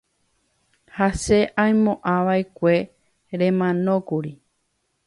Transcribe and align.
ha 0.95 1.07
che 1.21 1.39
aimo'ãva'ekue 1.63 2.75
remanókuri. 3.39 4.31